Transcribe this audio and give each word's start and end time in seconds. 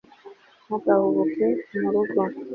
ntugahubuke 0.65 1.47
mu 1.79 1.87
rugo 1.93 2.21